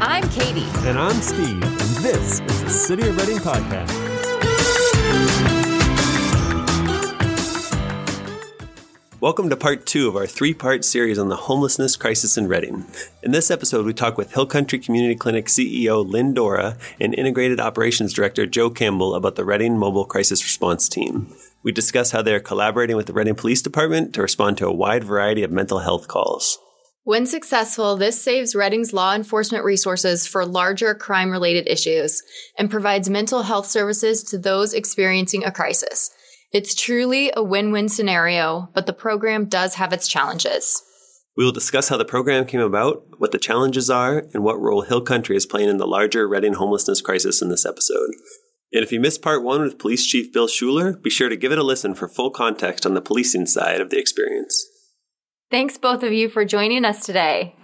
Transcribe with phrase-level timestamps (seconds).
[0.00, 0.64] I'm Katie.
[0.86, 3.92] And I'm Steve, and this is the City of Redding Podcast.
[9.20, 12.86] Welcome to part two of our three part series on the homelessness crisis in Redding.
[13.24, 17.58] In this episode, we talk with Hill Country Community Clinic CEO Lynn Dorroh and Integrated
[17.58, 21.34] Operations Director Joe Campbell about the Redding Mobile Crisis Response Team.
[21.64, 24.72] We discuss how they are collaborating with the Redding Police Department to respond to a
[24.72, 26.60] wide variety of mental health calls.
[27.08, 32.22] When successful, this saves Redding's law enforcement resources for larger crime related issues
[32.58, 36.10] and provides mental health services to those experiencing a crisis.
[36.52, 40.82] It's truly a win win scenario, but the program does have its challenges.
[41.34, 44.82] We will discuss how the program came about, what the challenges are, and what role
[44.82, 48.10] Hill Country is playing in the larger Reading homelessness crisis in this episode.
[48.70, 51.52] And if you missed part one with Police Chief Bill Schueller, be sure to give
[51.52, 54.66] it a listen for full context on the policing side of the experience.
[55.50, 57.56] Thanks, both of you, for joining us today.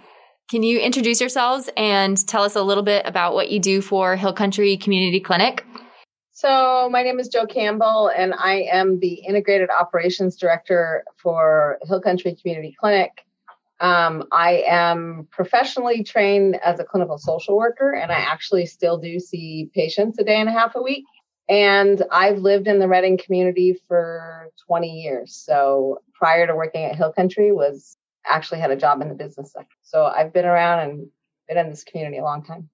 [0.49, 4.15] Can you introduce yourselves and tell us a little bit about what you do for
[4.15, 5.63] Hill Country Community Clinic?
[6.31, 12.01] So, my name is Joe Campbell, and I am the Integrated Operations Director for Hill
[12.01, 13.23] Country Community Clinic.
[13.79, 19.19] Um, I am professionally trained as a clinical social worker, and I actually still do
[19.19, 21.05] see patients a day and a half a week.
[21.47, 25.35] And I've lived in the Redding community for 20 years.
[25.35, 29.51] So prior to working at Hill Country was actually had a job in the business
[29.51, 29.75] sector.
[29.83, 31.07] So I've been around and
[31.47, 32.69] been in this community a long time.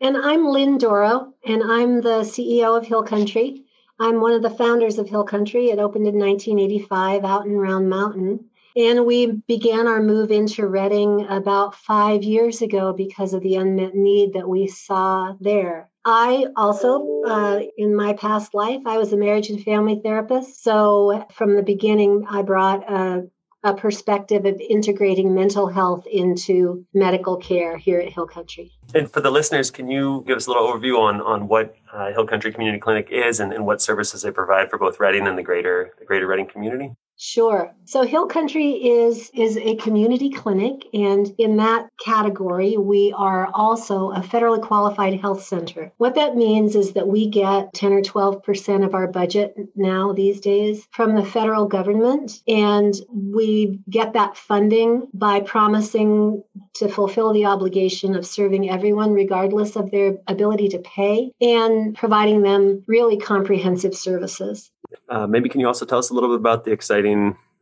[0.00, 3.64] And I'm Lynn Dorroh, and I'm the CEO of Hill Country.
[4.00, 5.70] I'm one of the founders of Hill Country.
[5.70, 8.46] It opened in 1985 out in Round Mountain.
[8.74, 13.94] And we began our move into Redding about five years ago because of the unmet
[13.94, 15.88] need that we saw there.
[16.04, 20.62] I also, uh, in my past life, I was a marriage and family therapist.
[20.62, 23.28] So from the beginning, I brought a,
[23.62, 28.72] a perspective of integrating mental health into medical care here at Hill Country.
[28.94, 32.10] And for the listeners, can you give us a little overview on, on what uh,
[32.10, 35.38] Hill Country Community Clinic is and, and what services they provide for both Redding and
[35.38, 36.96] the greater, the greater Redding community?
[37.24, 37.72] Sure.
[37.84, 44.10] So Hill Country is is a community clinic and in that category we are also
[44.10, 45.92] a federally qualified health center.
[45.98, 50.40] What that means is that we get 10 or 12% of our budget now these
[50.40, 56.42] days from the federal government and we get that funding by promising
[56.74, 62.42] to fulfill the obligation of serving everyone regardless of their ability to pay and providing
[62.42, 64.72] them really comprehensive services.
[65.08, 67.11] Uh, maybe can you also tell us a little bit about the exciting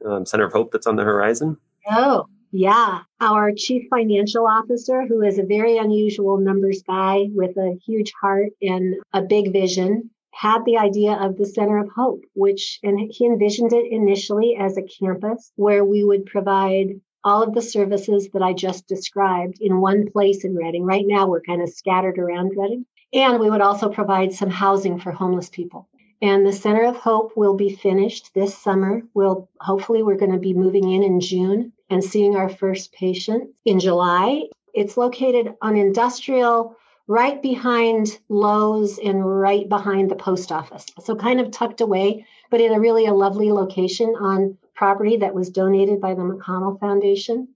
[0.04, 1.58] um, Center of Hope that's on the horizon?
[1.88, 3.00] Oh, yeah.
[3.20, 8.50] Our chief financial officer, who is a very unusual numbers guy with a huge heart
[8.60, 13.26] and a big vision, had the idea of the Center of Hope, which, and he
[13.26, 18.42] envisioned it initially as a campus where we would provide all of the services that
[18.42, 20.84] I just described in one place in Redding.
[20.84, 22.86] Right now, we're kind of scattered around Redding.
[23.12, 25.88] And we would also provide some housing for homeless people.
[26.22, 29.02] And the Center of Hope will be finished this summer.
[29.14, 33.50] We'll hopefully we're going to be moving in in June and seeing our first patient
[33.64, 34.44] in July.
[34.74, 36.76] It's located on industrial
[37.08, 40.84] right behind Lowe's and right behind the post office.
[41.00, 45.34] So kind of tucked away, but in a really a lovely location on property that
[45.34, 47.48] was donated by the McConnell Foundation.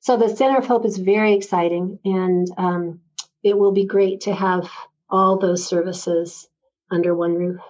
[0.00, 3.00] So the Center of Hope is very exciting and um,
[3.44, 4.70] it will be great to have
[5.10, 6.48] all those services
[6.90, 7.60] under one roof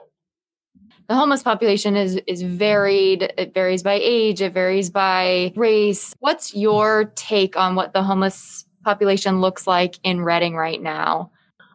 [1.13, 3.35] the homeless population is is varied.
[3.37, 4.41] It varies by age.
[4.41, 6.15] It varies by race.
[6.21, 11.31] What's your take on what the homeless population looks like in Redding right now?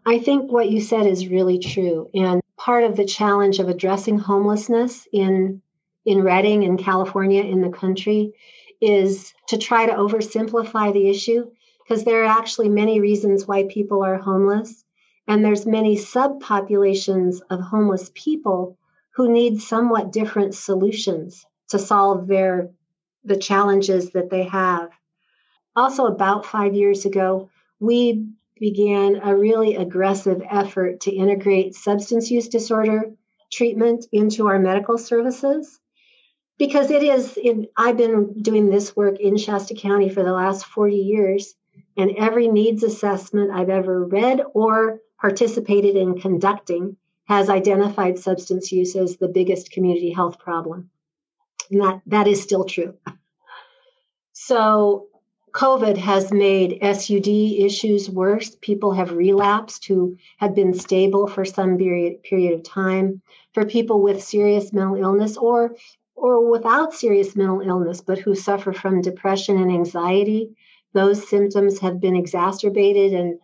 [0.08, 2.10] I think what you said is really true.
[2.16, 5.62] And part of the challenge of addressing homelessness in
[6.04, 8.34] in Redding in california in the country
[8.82, 11.46] is to try to oversimplify the issue
[11.84, 14.84] because there are actually many reasons why people are homeless.
[15.28, 18.80] And there's many subpopulations of homeless people
[19.18, 22.70] who need somewhat different solutions to solve their
[23.26, 24.92] the challenges that they have.
[25.76, 27.50] Also about 5 years ago,
[27.80, 28.28] we
[28.60, 33.12] began a really aggressive effort to integrate substance use disorder
[33.52, 35.80] treatment into our medical services
[36.60, 40.66] because it is in, I've been doing this work in Shasta County for the last
[40.66, 41.56] 40 years
[41.98, 48.96] and every needs assessment I've ever read or participated in conducting has identified substance use
[48.96, 50.90] as the biggest community health problem.
[51.70, 52.94] And that, that is still true.
[54.32, 55.08] So,
[55.52, 58.56] COVID has made SUD issues worse.
[58.62, 63.22] People have relapsed who had been stable for some period, period of time.
[63.54, 65.76] For people with serious mental illness or
[66.16, 70.56] or without serious mental illness, but who suffer from depression and anxiety,
[70.94, 73.40] those symptoms have been exacerbated and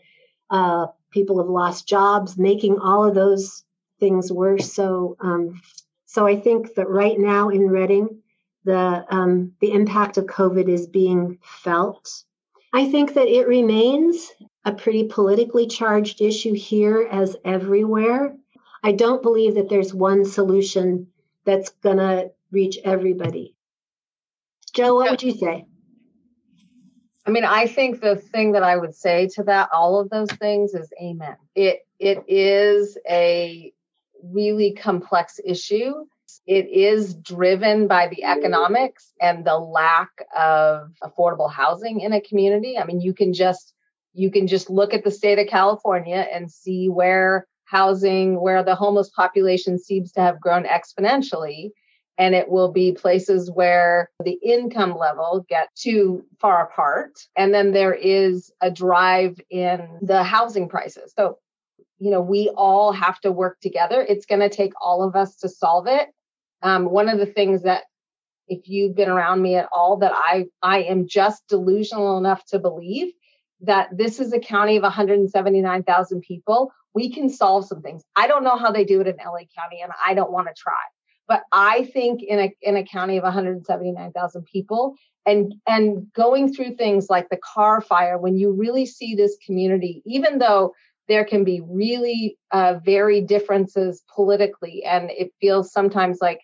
[0.49, 3.63] uh, people have lost jobs, making all of those
[4.03, 4.73] things worse.
[4.73, 5.61] So, um,
[6.05, 8.21] so I think that right now in Redding,
[8.65, 12.25] the um, the impact of COVID is being felt.
[12.73, 14.29] I think that it remains
[14.65, 18.35] a pretty politically charged issue here as everywhere.
[18.83, 21.07] I don't believe that there's one solution
[21.45, 23.55] that's going to reach everybody.
[24.73, 25.65] Joe, what would you say?
[27.25, 30.31] I mean, I think the thing that I would say to that, all of those
[30.31, 31.37] things, is amen.
[31.55, 33.71] It it is a
[34.23, 36.05] really complex issue.
[36.45, 42.77] It is driven by the economics and the lack of affordable housing in a community.
[42.77, 43.73] I mean, you can just
[44.13, 48.75] you can just look at the state of California and see where housing, where the
[48.75, 51.71] homeless population seems to have grown exponentially
[52.17, 57.71] and it will be places where the income level get too far apart and then
[57.71, 61.37] there is a drive in the housing prices so
[62.03, 64.05] you know we all have to work together.
[64.07, 66.09] It's going to take all of us to solve it.
[66.61, 67.83] Um, one of the things that
[68.49, 72.59] if you've been around me at all that i i am just delusional enough to
[72.59, 73.13] believe
[73.61, 76.73] that this is a county of 179,000 people.
[76.93, 78.03] We can solve some things.
[78.17, 80.53] I don't know how they do it in la county and i don't want to
[80.57, 80.83] try.
[81.25, 84.95] But I think in a in a county of 179,000 people,
[85.25, 90.01] and and going through things like the Carr fire, when you really see this community,
[90.05, 90.73] even though
[91.07, 96.39] there can be really uh, very differences politically, and it feels sometimes like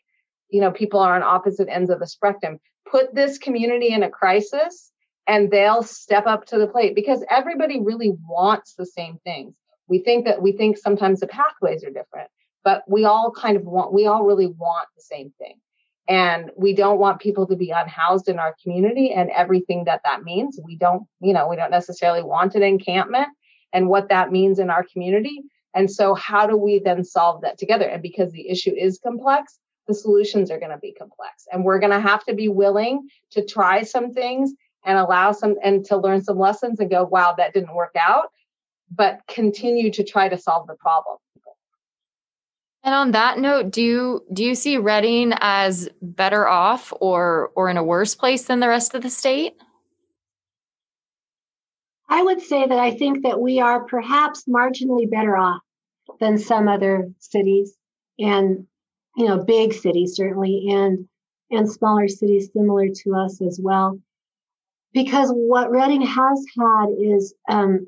[0.50, 2.60] you know people are on opposite ends of the spectrum.
[2.90, 4.92] Put this community in a crisis,
[5.28, 9.54] and they'll step up to the plate because everybody really wants the same things.
[9.88, 12.30] We think that we think sometimes the pathways are different
[12.64, 15.56] but we all kind of want, we all really want the same thing.
[16.08, 20.24] And we don't want people to be unhoused in our community and everything that that
[20.24, 20.60] means.
[20.64, 23.28] We don't, you know, we don't necessarily want an encampment
[23.74, 25.42] and what that means in our community.
[25.74, 27.88] And so, how do we then solve that together?
[27.88, 31.48] And because the issue is complex, the solutions are going to be complex.
[31.52, 34.54] And we're going to have to be willing to try some things
[34.86, 38.32] and allow some and to learn some lessons and go, wow, that didn't work out,
[38.94, 41.18] but continue to try to solve the problem.
[42.84, 47.70] And on that note, do you do you see Redding as better off or or
[47.70, 49.58] in a worse place than the rest of the state?
[52.10, 55.62] I would say that I think that we are perhaps marginally better off
[56.20, 57.76] than some other cities
[58.18, 58.66] and
[59.16, 61.08] you know big cities certainly and
[61.52, 64.00] and smaller cities similar to us as well
[64.94, 67.88] because what Redding has had is um,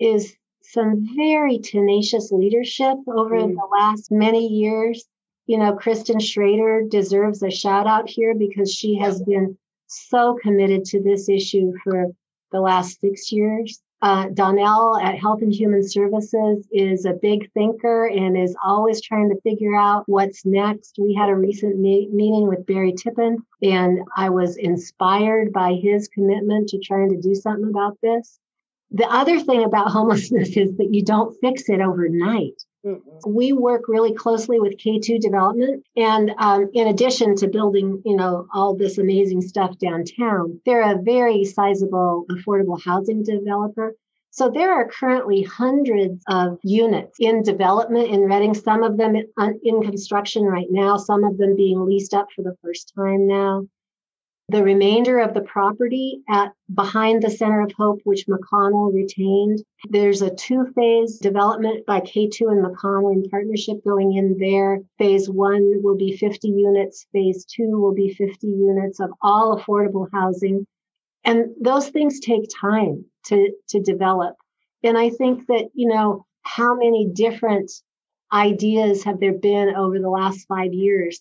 [0.00, 3.54] is some very tenacious leadership over mm.
[3.54, 5.04] the last many years.
[5.46, 9.56] You know, Kristen Schreder deserves a shout out here because she has been
[9.86, 12.08] so committed to this issue for
[12.50, 13.80] the last six years.
[14.00, 19.28] Uh, Donnell at Health and Human Services is a big thinker and is always trying
[19.30, 20.96] to figure out what's next.
[21.00, 26.06] We had a recent me- meeting with Barry Tippin, and I was inspired by his
[26.08, 28.38] commitment to trying to do something about this.
[28.92, 32.62] The other thing about homelessness is that you don't fix it overnight.
[32.88, 33.32] Mm-hmm.
[33.32, 35.84] We work really closely with K2 development.
[35.96, 41.02] And um, in addition to building, you know, all this amazing stuff downtown, they're a
[41.02, 43.94] very sizable affordable housing developer.
[44.30, 49.60] So there are currently hundreds of units in development in Redding, some of them in,
[49.64, 53.66] in construction right now, some of them being leased up for the first time now.
[54.50, 60.22] The remainder of the property at behind the Center of Hope, which McConnell retained, there's
[60.22, 64.80] a two-phase development by K2 and McConnell in partnership going in there.
[64.96, 67.06] Phase one will be 50 units.
[67.12, 70.66] Phase two will be 50 units of all affordable housing.
[71.24, 74.36] And those things take time to, to develop.
[74.82, 77.70] And I think that, you know, how many different
[78.32, 81.20] ideas have there been over the last five years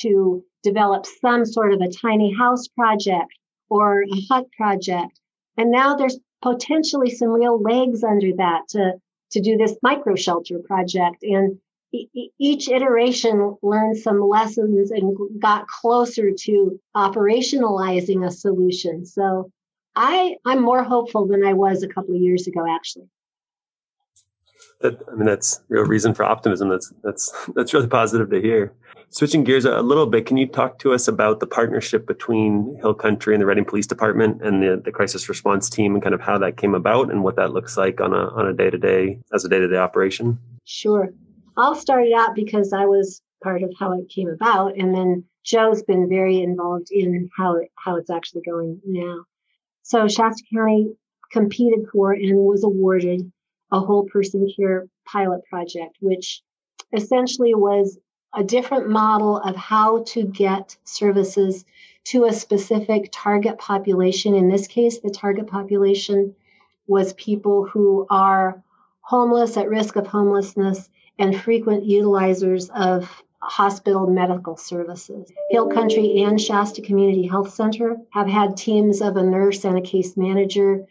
[0.00, 3.32] to develop some sort of a tiny house project
[3.68, 5.20] or a hut project.
[5.56, 8.92] And now there's potentially some real legs under that to,
[9.32, 11.22] to do this micro shelter project.
[11.22, 11.58] And
[11.92, 19.06] e- each iteration learned some lessons and got closer to operationalizing a solution.
[19.06, 19.50] So
[19.94, 23.08] I, I'm more hopeful than I was a couple of years ago, actually.
[24.80, 26.68] That, I mean, that's real reason for optimism.
[26.68, 28.72] That's that's that's really positive to hear.
[29.10, 32.92] Switching gears a little bit, can you talk to us about the partnership between Hill
[32.92, 36.20] Country and the Redding Police Department and the, the crisis response team and kind of
[36.20, 38.78] how that came about and what that looks like on a on a day to
[38.78, 40.38] day as a day to day operation?
[40.64, 41.08] Sure.
[41.56, 45.24] I'll start it out because I was part of how it came about, and then
[45.44, 49.24] Joe's been very involved in how it, how it's actually going now.
[49.82, 50.96] So Shasta County
[51.32, 53.30] competed for and was awarded
[53.72, 56.42] a whole person care pilot project, which
[56.92, 57.98] essentially was
[58.34, 61.64] a different model of how to get services
[62.04, 64.34] to a specific target population.
[64.34, 66.34] In this case, the target population
[66.86, 68.62] was people who are
[69.00, 75.30] homeless, at risk of homelessness, and frequent utilizers of hospital medical services.
[75.50, 79.82] Hill Country and Shasta Community Health Center have had teams of a nurse and a
[79.82, 80.86] case manager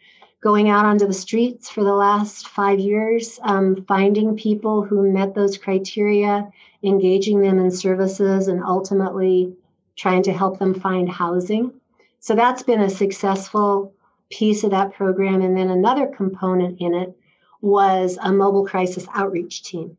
[0.46, 5.34] going out onto the streets for the last five years, um, finding people who met
[5.34, 6.48] those criteria,
[6.84, 9.52] engaging them in services, and ultimately
[9.96, 11.72] trying to help them find housing.
[12.20, 13.92] So that's been a successful
[14.30, 15.42] piece of that program.
[15.42, 17.12] And then another component in it
[17.60, 19.98] was a mobile crisis outreach team.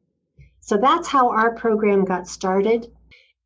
[0.62, 2.90] So that's how our program got started.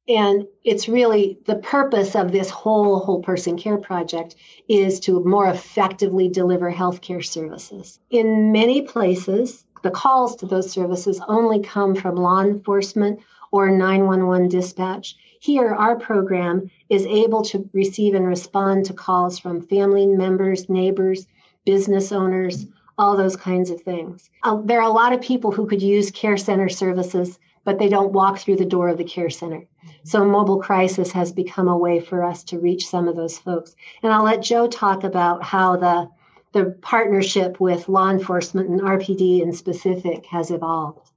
[0.07, 4.35] And it's really the purpose of this whole whole person care project
[4.67, 7.99] is to more effectively deliver healthcare services.
[8.09, 13.19] In many places, the calls to those services only come from law enforcement
[13.51, 15.15] or 911 dispatch.
[15.39, 21.27] Here, our program is able to receive and respond to calls from family members, neighbors,
[21.65, 22.67] business owners,
[22.97, 24.29] all those kinds of things.
[24.43, 27.89] Uh, there are a lot of people who could use care center services, but they
[27.89, 29.67] don't walk through the door of the care center.
[30.03, 33.75] So, mobile crisis has become a way for us to reach some of those folks.
[34.03, 36.09] And I'll let Joe talk about how the
[36.53, 41.11] the partnership with law enforcement and RPD in specific has evolved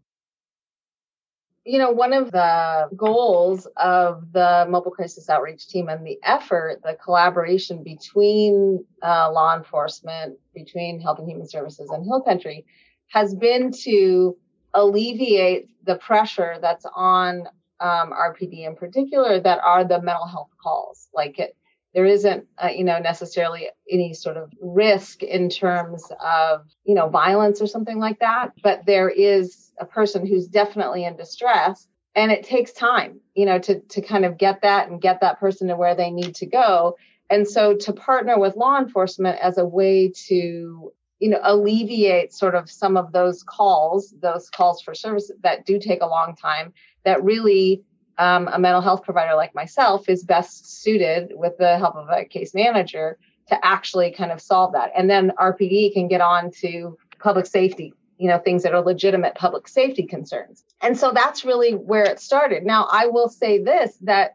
[1.64, 6.80] you know, one of the goals of the mobile crisis outreach team and the effort,
[6.82, 12.66] the collaboration between uh, law enforcement, between Health and Human Services and Hill Country,
[13.08, 14.36] has been to
[14.74, 17.46] alleviate the pressure that's on
[17.80, 21.08] um, RPD in particular that are the mental health calls.
[21.14, 21.56] Like it,
[21.94, 27.08] there isn't, uh, you know, necessarily any sort of risk in terms of, you know,
[27.08, 32.30] violence or something like that, but there is a person who's definitely in distress and
[32.30, 35.68] it takes time, you know, to to kind of get that and get that person
[35.68, 36.96] to where they need to go.
[37.30, 42.54] And so to partner with law enforcement as a way to you know alleviate sort
[42.54, 46.72] of some of those calls those calls for service that do take a long time
[47.04, 47.82] that really
[48.18, 52.24] um, a mental health provider like myself is best suited with the help of a
[52.24, 53.18] case manager
[53.48, 54.90] to actually kind of solve that.
[54.96, 59.34] And then RPD can get on to public safety, you know, things that are legitimate
[59.34, 60.64] public safety concerns.
[60.80, 62.64] And so that's really where it started.
[62.64, 64.34] Now, I will say this that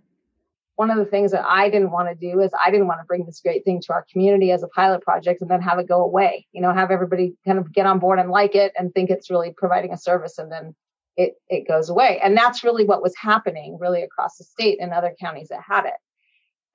[0.80, 3.06] one of the things that I didn't want to do is I didn't want to
[3.06, 5.90] bring this great thing to our community as a pilot project and then have it
[5.90, 6.48] go away.
[6.54, 9.30] You know, have everybody kind of get on board and like it and think it's
[9.30, 10.74] really providing a service and then
[11.18, 12.22] it, it goes away.
[12.24, 15.84] And that's really what was happening really across the state and other counties that had
[15.84, 16.00] it.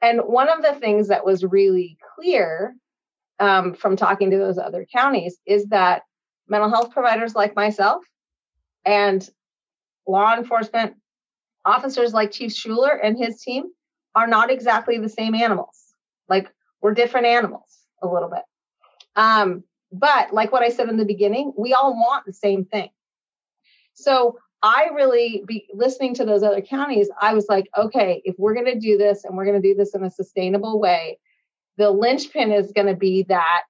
[0.02, 2.76] And one of the things that was really clear
[3.40, 6.02] um, from talking to those other counties is that
[6.46, 8.04] mental health providers like myself
[8.84, 9.26] and
[10.06, 10.92] law enforcement
[11.64, 13.64] officers like Chief Schueller and his team
[14.14, 15.92] are not exactly the same animals.
[16.28, 18.42] Like we're different animals a little bit.
[19.16, 22.90] Um, but like what I said in the beginning, we all want the same thing.
[23.94, 27.10] So I really be listening to those other counties.
[27.20, 29.74] I was like, okay, if we're going to do this and we're going to do
[29.74, 31.18] this in a sustainable way,
[31.76, 33.62] the linchpin is going to be that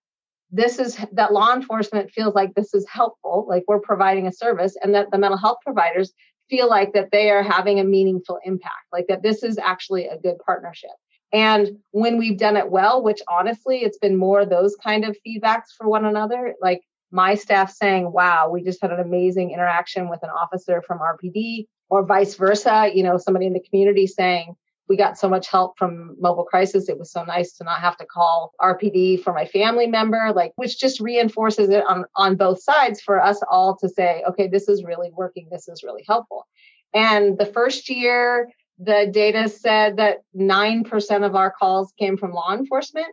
[0.50, 4.76] this is that law enforcement feels like this is helpful, like we're providing a service,
[4.82, 6.12] and that the mental health providers
[6.50, 10.18] feel like that they are having a meaningful impact, like that this is actually a
[10.18, 10.90] good partnership.
[11.32, 15.72] And when we've done it well, which honestly, it's been more those kind of feedbacks
[15.76, 20.22] for one another, like my staff saying, wow, we just had an amazing interaction with
[20.22, 24.54] an officer from RPD, or vice versa, you know, somebody in the community saying,
[24.88, 26.88] we got so much help from mobile crisis.
[26.88, 30.52] It was so nice to not have to call RPD for my family member, like,
[30.56, 34.68] which just reinforces it on, on both sides for us all to say, okay, this
[34.68, 35.48] is really working.
[35.50, 36.46] This is really helpful.
[36.92, 42.54] And the first year, the data said that 9% of our calls came from law
[42.54, 43.08] enforcement.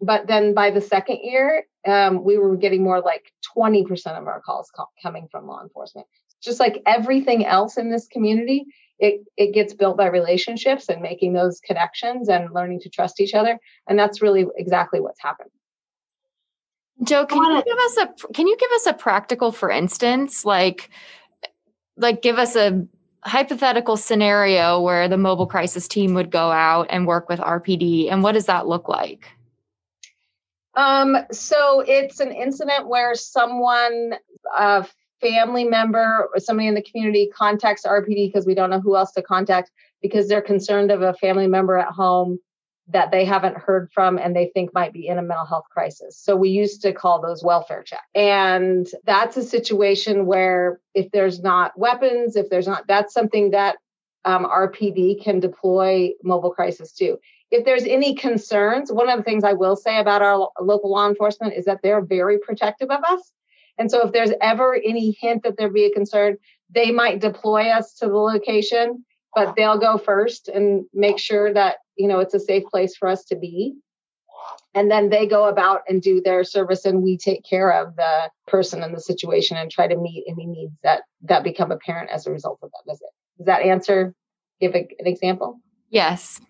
[0.00, 3.86] But then by the second year, um, we were getting more like 20%
[4.18, 4.70] of our calls
[5.02, 6.06] coming from law enforcement.
[6.42, 8.66] Just like everything else in this community,
[8.98, 13.34] it, it gets built by relationships and making those connections and learning to trust each
[13.34, 13.58] other.
[13.88, 15.50] And that's really exactly what's happened.
[17.02, 20.88] Joe, can you give us a can you give us a practical for instance, like
[21.98, 22.86] like give us a
[23.22, 28.22] hypothetical scenario where the mobile crisis team would go out and work with RPD and
[28.22, 29.28] what does that look like?
[30.74, 34.14] Um, so it's an incident where someone,
[34.56, 34.86] a
[35.30, 39.12] family member or somebody in the community contacts RPD because we don't know who else
[39.12, 39.70] to contact
[40.02, 42.38] because they're concerned of a family member at home
[42.88, 46.16] that they haven't heard from and they think might be in a mental health crisis.
[46.18, 48.02] So we used to call those welfare checks.
[48.14, 53.76] And that's a situation where if there's not weapons, if there's not, that's something that
[54.24, 57.18] um, RPD can deploy mobile crisis to.
[57.50, 61.08] If there's any concerns, one of the things I will say about our local law
[61.08, 63.32] enforcement is that they're very protective of us.
[63.78, 66.36] And so if there's ever any hint that there be a concern,
[66.70, 69.04] they might deploy us to the location,
[69.34, 73.08] but they'll go first and make sure that, you know, it's a safe place for
[73.08, 73.74] us to be.
[74.74, 78.30] And then they go about and do their service and we take care of the
[78.46, 82.26] person and the situation and try to meet any needs that that become apparent as
[82.26, 83.08] a result of that visit.
[83.38, 84.14] Does that answer
[84.60, 85.60] give a, an example?
[85.90, 86.40] Yes.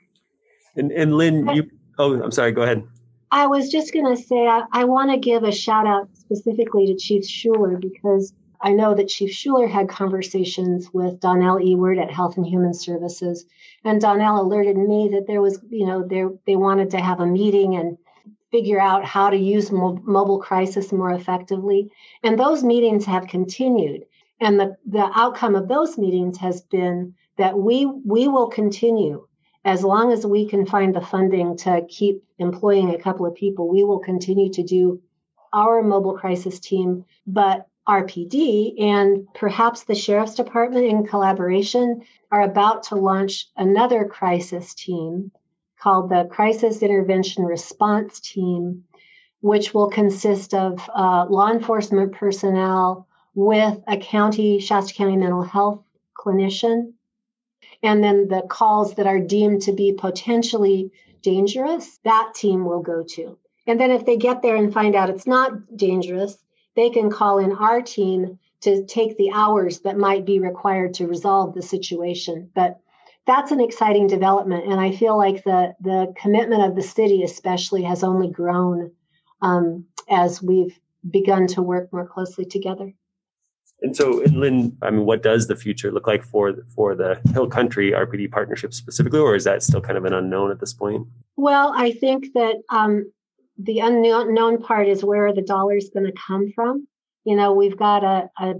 [0.74, 2.82] And and Lynn, you oh I'm sorry, go ahead.
[3.30, 6.86] I was just going to say, I, I want to give a shout out specifically
[6.86, 12.10] to Chief Schueller because I know that Chief Schueller had conversations with Donnell Ewert at
[12.10, 13.44] Health and Human Services,
[13.84, 17.26] and Donnell alerted me that there was, you know, there they wanted to have a
[17.26, 17.98] meeting and
[18.50, 21.90] figure out how to use mo- mobile crisis more effectively.
[22.22, 24.04] And those meetings have continued,
[24.40, 29.26] and the the outcome of those meetings has been that we we will continue
[29.66, 33.68] as long as we can find the funding to keep employing a couple of people,
[33.68, 35.02] we will continue to do
[35.52, 42.84] our mobile crisis team, but RPD and perhaps the Sheriff's Department in collaboration are about
[42.84, 45.32] to launch another crisis team
[45.80, 48.84] called the Crisis Intervention Response Team,
[49.40, 55.82] which will consist of uh, law enforcement personnel with a county, Shasta County mental health
[56.16, 56.92] clinician
[57.82, 60.90] and then the calls that are deemed to be potentially
[61.22, 63.38] dangerous, that team will go to.
[63.66, 66.36] And then if they get there and find out it's not dangerous,
[66.76, 71.06] they can call in our team to take the hours that might be required to
[71.06, 72.50] resolve the situation.
[72.54, 72.80] But
[73.26, 74.70] that's an exciting development.
[74.70, 78.92] And I feel like the, the commitment of the city, especially, has only grown
[79.42, 80.78] um, as we've
[81.08, 82.92] begun to work more closely together.
[83.82, 87.48] And so, Lynn, I mean, what does the future look like for for the Hill
[87.48, 91.06] Country RPD partnership specifically, or is that still kind of an unknown at this point?
[91.36, 93.12] Well, I think that um,
[93.58, 96.88] the unknown part is where the dollar is going to come from.
[97.24, 98.54] You know, we've got a, a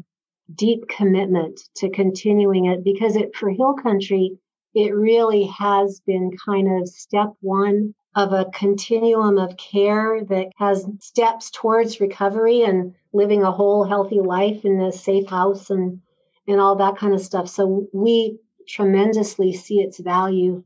[0.55, 4.39] deep commitment to continuing it because it for Hill Country,
[4.75, 10.87] it really has been kind of step one of a continuum of care that has
[11.01, 16.01] steps towards recovery and living a whole healthy life in a safe house and
[16.49, 17.49] and all that kind of stuff.
[17.49, 20.65] So we tremendously see its value.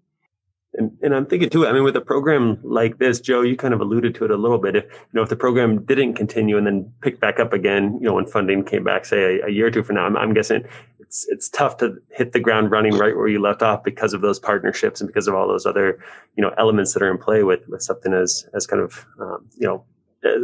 [0.75, 1.67] And, and I'm thinking too.
[1.67, 4.37] I mean, with a program like this, Joe, you kind of alluded to it a
[4.37, 4.77] little bit.
[4.77, 8.07] If you know, if the program didn't continue and then pick back up again, you
[8.07, 10.33] know, when funding came back, say a, a year or two from now, I'm, I'm
[10.33, 10.65] guessing
[11.01, 14.21] it's it's tough to hit the ground running right where you left off because of
[14.21, 15.99] those partnerships and because of all those other
[16.37, 19.49] you know elements that are in play with with something as as kind of um,
[19.59, 19.85] you know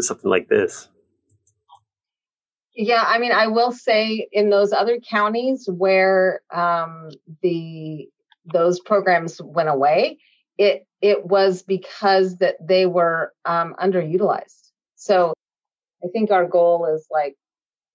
[0.00, 0.88] something like this.
[2.74, 7.10] Yeah, I mean, I will say in those other counties where um,
[7.42, 8.08] the
[8.46, 10.18] those programs went away,
[10.58, 14.70] it it was because that they were um, underutilized.
[14.96, 15.34] So
[16.02, 17.36] I think our goal is like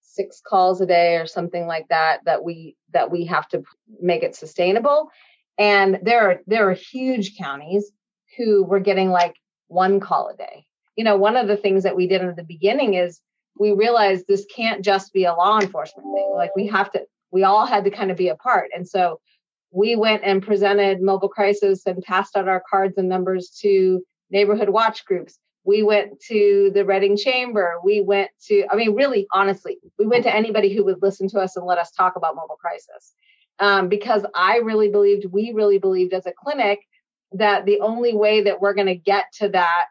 [0.01, 3.63] six calls a day or something like that that we that we have to
[4.01, 5.09] make it sustainable.
[5.57, 7.91] And there are there are huge counties
[8.37, 9.35] who were getting like
[9.67, 10.65] one call a day.
[10.95, 13.21] You know one of the things that we did in the beginning is
[13.59, 16.31] we realized this can't just be a law enforcement thing.
[16.35, 18.69] Like we have to we all had to kind of be a part.
[18.75, 19.19] And so
[19.71, 24.69] we went and presented mobile crisis and passed out our cards and numbers to neighborhood
[24.69, 27.75] watch groups we went to the Redding Chamber.
[27.83, 31.39] We went to, I mean, really, honestly, we went to anybody who would listen to
[31.39, 33.13] us and let us talk about mobile crisis.
[33.59, 36.79] Um, because I really believed, we really believed as a clinic
[37.33, 39.85] that the only way that we're going to get to that,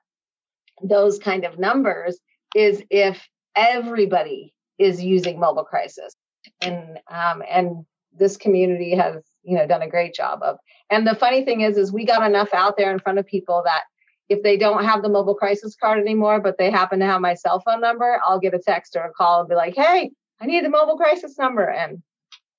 [0.82, 2.18] those kind of numbers
[2.56, 6.16] is if everybody is using mobile crisis.
[6.60, 7.84] And, um, and
[8.16, 10.58] this community has, you know, done a great job of.
[10.90, 13.62] And the funny thing is, is we got enough out there in front of people
[13.64, 13.82] that
[14.28, 17.34] if they don't have the mobile crisis card anymore, but they happen to have my
[17.34, 20.46] cell phone number, I'll get a text or a call and be like, "Hey, I
[20.46, 22.02] need the mobile crisis number," and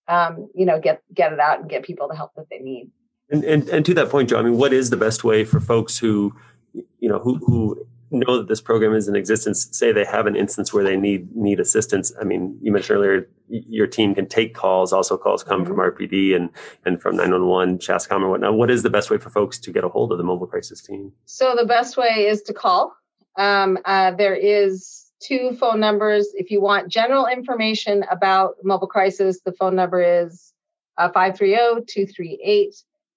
[0.08, 2.92] um, you know, get get it out and get people the help that they need.
[3.30, 5.62] And, and and to that point, Joe, I mean, what is the best way for
[5.62, 6.36] folks who,
[6.74, 10.36] you know, who who know that this program is in existence, say they have an
[10.36, 12.12] instance where they need need assistance.
[12.20, 14.94] I mean, you mentioned earlier your team can take calls.
[14.94, 15.74] Also, calls come mm-hmm.
[15.74, 16.50] from RPD and
[16.86, 18.54] and from 911, SHASCOM, or whatnot.
[18.56, 20.82] What is the best way for folks to get a hold of the mobile crisis
[20.82, 21.14] team?
[21.26, 22.94] So the best way is to call.
[23.38, 26.28] Um, uh, there is two phone numbers.
[26.34, 30.54] If you want general information about mobile crisis, the phone number is
[30.98, 32.76] uh, 530 238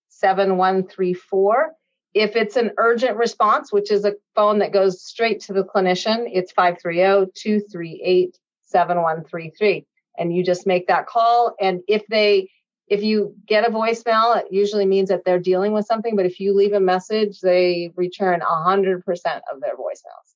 [0.08, 1.74] 7134
[2.14, 6.28] if it's an urgent response, which is a phone that goes straight to the clinician,
[6.32, 9.86] it's 530 238 7133.
[10.16, 11.56] And you just make that call.
[11.60, 12.50] And if they,
[12.86, 16.14] if you get a voicemail, it usually means that they're dealing with something.
[16.14, 20.33] But if you leave a message, they return 100% of their voicemails.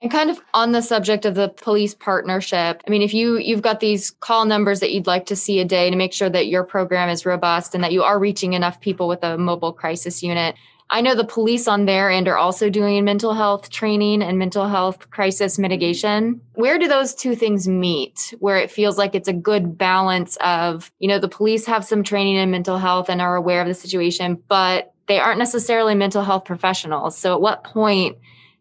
[0.00, 3.62] And kind of on the subject of the police partnership, I mean, if you you've
[3.62, 6.46] got these call numbers that you'd like to see a day to make sure that
[6.46, 10.22] your program is robust and that you are reaching enough people with a mobile crisis
[10.22, 10.54] unit.
[10.90, 14.68] I know the police on their end are also doing mental health training and mental
[14.68, 16.40] health crisis mitigation.
[16.54, 18.32] Where do those two things meet?
[18.38, 22.04] Where it feels like it's a good balance of, you know, the police have some
[22.04, 26.22] training in mental health and are aware of the situation, but they aren't necessarily mental
[26.22, 27.18] health professionals.
[27.18, 28.16] So at what point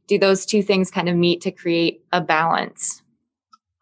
[0.07, 3.01] do those two things kind of meet to create a balance?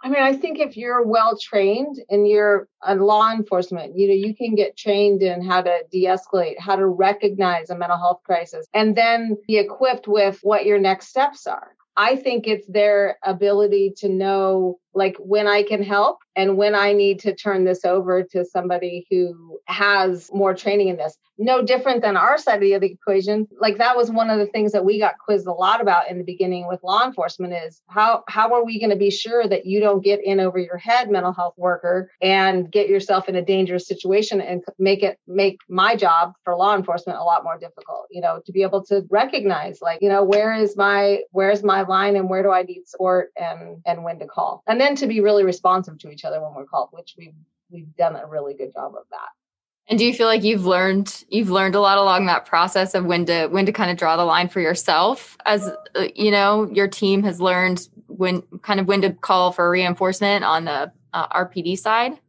[0.03, 4.13] I mean, I think if you're well trained and you're a law enforcement, you know,
[4.13, 8.67] you can get trained in how to de-escalate, how to recognize a mental health crisis,
[8.71, 11.75] and then be equipped with what your next steps are.
[11.97, 16.93] I think it's their ability to know like when I can help and when I
[16.93, 21.17] need to turn this over to somebody who has more training in this.
[21.37, 23.47] No different than our side of the equation.
[23.59, 26.17] Like that was one of the things that we got quizzed a lot about in
[26.17, 29.65] the beginning with law enforcement is how how are we going to be sure that
[29.65, 33.41] you don't get in over your head mental health worker and get yourself in a
[33.41, 38.07] dangerous situation and make it make my job for law enforcement a lot more difficult,
[38.09, 41.81] you know, to be able to recognize like, you know, where is my where's my
[41.81, 44.63] line and where do I need support and and when to call.
[44.67, 47.33] And then to be really responsive to each other when we're called, which we've
[47.71, 49.29] we've done a really good job of that.
[49.87, 53.05] And do you feel like you've learned you've learned a lot along that process of
[53.05, 56.69] when to when to kind of draw the line for yourself as uh, you know
[56.71, 61.27] your team has learned when kind of when to call for reinforcement on the uh,
[61.29, 62.19] RPD side?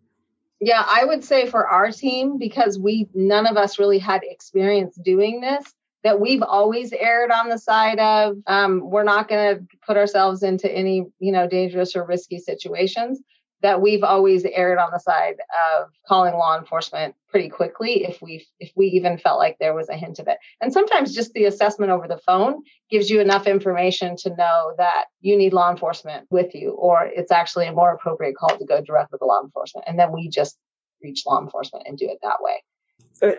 [0.60, 4.96] Yeah, I would say for our team because we none of us really had experience
[4.96, 5.74] doing this
[6.06, 10.44] that we've always erred on the side of um, we're not going to put ourselves
[10.44, 13.20] into any you know dangerous or risky situations
[13.62, 15.34] that we've always erred on the side
[15.74, 19.88] of calling law enforcement pretty quickly if we if we even felt like there was
[19.88, 20.38] a hint of it.
[20.60, 25.06] And sometimes just the assessment over the phone gives you enough information to know that
[25.22, 28.80] you need law enforcement with you or it's actually a more appropriate call to go
[28.80, 30.56] directly to law enforcement and then we just
[31.02, 32.62] reach law enforcement and do it that way.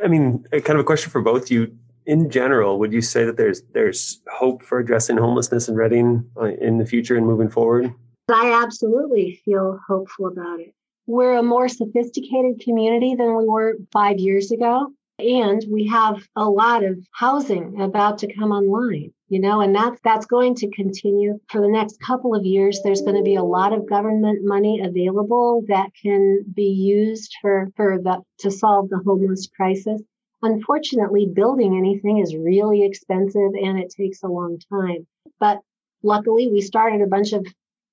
[0.04, 1.50] I mean, kind of a question for both.
[1.50, 1.78] You
[2.08, 6.46] in general, would you say that there's there's hope for addressing homelessness in Redding uh,
[6.46, 7.94] in the future and moving forward?
[8.30, 10.74] I absolutely feel hopeful about it.
[11.06, 14.92] We're a more sophisticated community than we were five years ago.
[15.20, 20.00] And we have a lot of housing about to come online, you know, and that's
[20.04, 22.82] that's going to continue for the next couple of years.
[22.84, 27.68] There's going to be a lot of government money available that can be used for,
[27.76, 30.02] for the to solve the homeless crisis.
[30.42, 35.08] Unfortunately, building anything is really expensive and it takes a long time.
[35.40, 35.62] But
[36.04, 37.46] luckily, we started a bunch of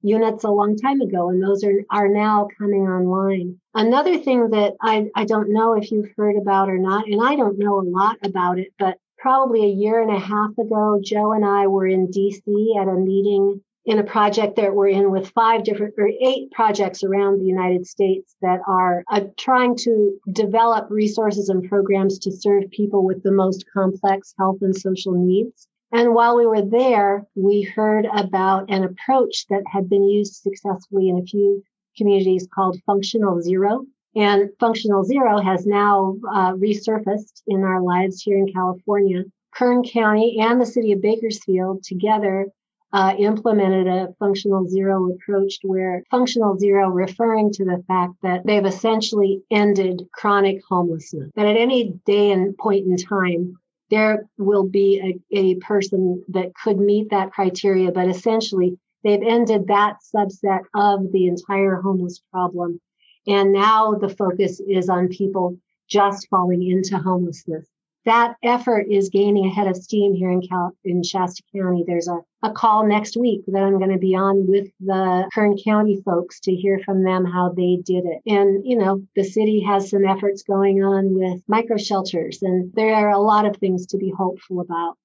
[0.02, 3.58] units a long time ago, and those are, are now coming online.
[3.74, 7.36] Another thing that I, I don't know if you've heard about or not, and I
[7.36, 11.32] don't know a lot about it, but probably a year and a half ago, Joe
[11.32, 12.42] and I were in DC
[12.78, 17.04] at a meeting in a project that we're in with five different or eight projects
[17.04, 22.70] around the United States that are uh, trying to develop resources and programs to serve
[22.70, 25.68] people with the most complex health and social needs.
[25.92, 31.08] And while we were there, we heard about an approach that had been used successfully
[31.08, 31.62] in a few
[31.96, 33.84] communities called functional zero.
[34.16, 39.24] And functional zero has now uh, resurfaced in our lives here in California.
[39.54, 42.46] Kern County and the city of Bakersfield together
[42.94, 48.64] uh, implemented a functional zero approach where functional zero referring to the fact that they've
[48.64, 51.28] essentially ended chronic homelessness.
[51.34, 53.58] That at any day and point in time,
[53.90, 59.66] there will be a, a person that could meet that criteria, but essentially they've ended
[59.66, 62.80] that subset of the entire homeless problem.
[63.26, 65.56] And now the focus is on people
[65.88, 67.66] just falling into homelessness
[68.04, 71.84] that effort is gaining a head of steam here in Cal- in Shasta County.
[71.86, 75.56] There's a, a call next week that I'm going to be on with the Kern
[75.64, 78.20] County folks to hear from them how they did it.
[78.26, 82.94] And, you know, the city has some efforts going on with micro shelters, and there
[82.94, 84.96] are a lot of things to be hopeful about.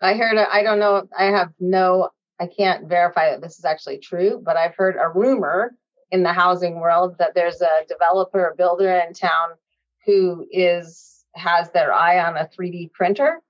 [0.00, 3.98] I heard, I don't know, I have no, I can't verify that this is actually
[3.98, 5.74] true, but I've heard a rumor
[6.10, 9.50] in the housing world that there's a developer, builder in town
[10.06, 13.40] who is has their eye on a 3D printer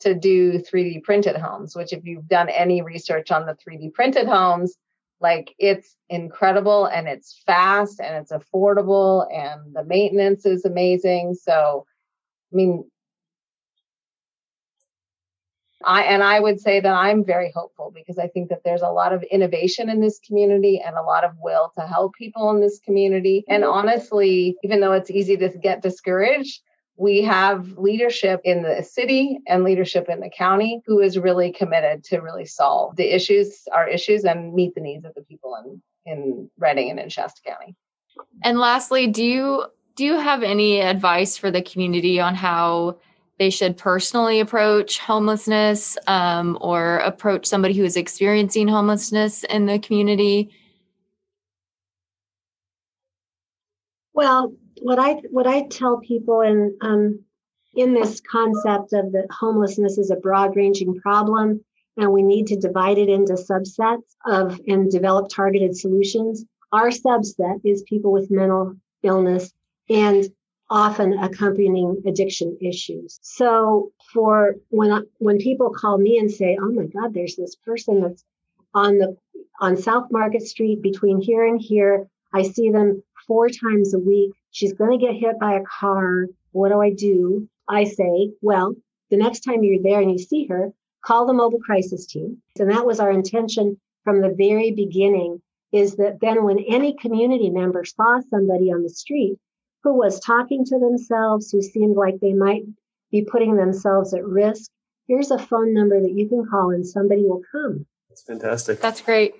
[0.00, 4.26] to do 3D printed homes, which if you've done any research on the 3D printed
[4.26, 4.76] homes,
[5.20, 11.34] like it's incredible and it's fast and it's affordable and the maintenance is amazing.
[11.34, 11.86] So,
[12.52, 12.84] I mean,
[15.84, 18.90] I and I would say that I'm very hopeful because I think that there's a
[18.90, 22.60] lot of innovation in this community and a lot of will to help people in
[22.60, 23.44] this community.
[23.48, 23.72] And mm-hmm.
[23.72, 26.62] honestly, even though it's easy to get discouraged,
[26.96, 32.04] we have leadership in the city and leadership in the county who is really committed
[32.04, 35.82] to really solve the issues, our issues, and meet the needs of the people in,
[36.06, 37.74] in Redding and in Shasta County.
[38.42, 39.64] And lastly, do you
[39.96, 42.98] do you have any advice for the community on how
[43.38, 49.78] they should personally approach homelessness um, or approach somebody who is experiencing homelessness in the
[49.78, 50.50] community?
[54.12, 57.24] Well, what I what I tell people in um,
[57.74, 61.64] in this concept of that homelessness is a broad ranging problem
[61.96, 66.44] and we need to divide it into subsets of and develop targeted solutions.
[66.72, 69.52] Our subset is people with mental illness
[69.88, 70.28] and
[70.70, 73.18] often accompanying addiction issues.
[73.22, 77.54] So for when I, when people call me and say, "Oh my God, there's this
[77.56, 78.24] person that's
[78.74, 79.16] on the
[79.60, 82.08] on South Market Street between here and here.
[82.32, 84.32] I see them four times a week.
[84.50, 86.26] She's going to get hit by a car.
[86.52, 88.74] What do I do?" I say, "Well,
[89.10, 90.72] the next time you're there and you see her,
[91.04, 95.40] call the mobile crisis team." And that was our intention from the very beginning
[95.72, 99.38] is that then when any community member saw somebody on the street
[99.84, 102.62] who was talking to themselves, who seemed like they might
[103.12, 104.70] be putting themselves at risk,
[105.06, 107.86] here's a phone number that you can call and somebody will come.
[108.08, 108.80] That's fantastic.
[108.80, 109.34] That's great.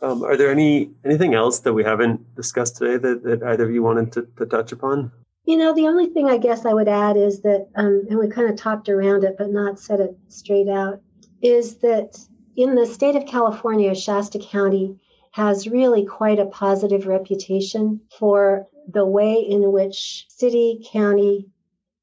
[0.00, 3.70] Um, are there any anything else that we haven't discussed today that, that either of
[3.70, 5.10] you wanted to, to touch upon?
[5.44, 8.28] You know, the only thing I guess I would add is that, um, and we
[8.28, 11.00] kind of talked around it, but not said it straight out,
[11.42, 12.18] is that
[12.56, 14.98] in the state of California, Shasta County
[15.34, 21.48] has really quite a positive reputation for the way in which city, county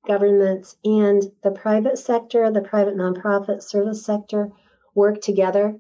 [0.06, 4.50] governments, and the private sector, the private nonprofit service sector
[4.94, 5.74] work together.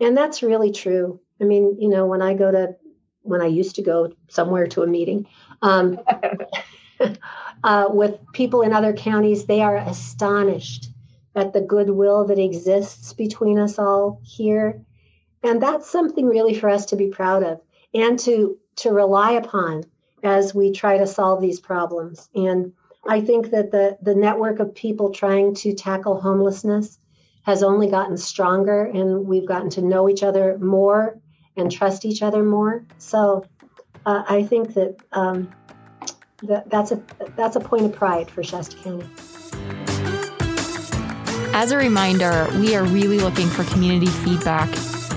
[0.00, 1.18] And that's really true.
[1.40, 2.76] I mean, you know, when I go to,
[3.22, 5.26] when I used to go somewhere to a meeting
[5.62, 5.98] um,
[7.64, 10.90] uh, with people in other counties, they are astonished
[11.34, 14.84] at the goodwill that exists between us all here.
[15.42, 17.60] And that's something really for us to be proud of
[17.94, 19.84] and to to rely upon
[20.22, 22.28] as we try to solve these problems.
[22.34, 22.72] And
[23.06, 26.98] I think that the, the network of people trying to tackle homelessness
[27.42, 31.18] has only gotten stronger, and we've gotten to know each other more
[31.56, 32.84] and trust each other more.
[32.98, 33.44] So
[34.06, 35.52] uh, I think that, um,
[36.44, 37.02] that that's a
[37.36, 39.06] that's a point of pride for Shasta County.
[41.54, 44.68] As a reminder, we are really looking for community feedback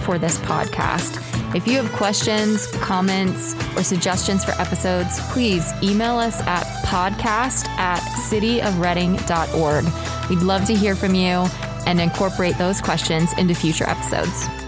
[0.06, 1.22] for this podcast.
[1.56, 8.02] If you have questions, comments, or suggestions for episodes, please email us at podcast at
[8.30, 10.30] cityofredding.org.
[10.30, 11.48] We'd love to hear from you
[11.88, 14.65] and incorporate those questions into future episodes.